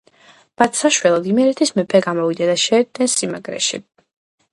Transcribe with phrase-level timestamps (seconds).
[0.59, 3.81] მათ საშველად იმერეთის მეფე გამოვიდა და შეერთდნენ სიმაგრეში.